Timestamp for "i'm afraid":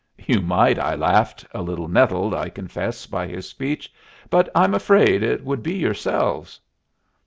4.55-5.21